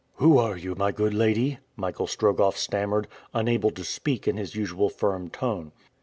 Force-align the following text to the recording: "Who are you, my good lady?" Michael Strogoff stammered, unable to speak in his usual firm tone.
"Who 0.15 0.39
are 0.39 0.57
you, 0.57 0.73
my 0.73 0.91
good 0.91 1.13
lady?" 1.13 1.59
Michael 1.75 2.07
Strogoff 2.07 2.57
stammered, 2.57 3.07
unable 3.35 3.69
to 3.69 3.83
speak 3.83 4.27
in 4.27 4.35
his 4.35 4.55
usual 4.55 4.89
firm 4.89 5.29
tone. 5.29 5.73